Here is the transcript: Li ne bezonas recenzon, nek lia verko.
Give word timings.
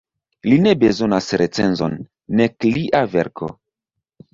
Li 0.47 0.55
ne 0.67 0.73
bezonas 0.83 1.29
recenzon, 1.43 2.01
nek 2.43 2.69
lia 2.75 3.07
verko. 3.17 3.57